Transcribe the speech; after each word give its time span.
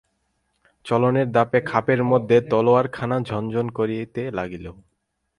চলনের 0.85 1.27
দাপে 1.31 1.59
খাপের 1.61 2.01
মধ্যে 2.03 2.37
তলোয়ারখানা 2.51 3.17
ঝনঝন 3.29 3.67
করিতে 3.77 4.21
লাগিল। 4.31 4.65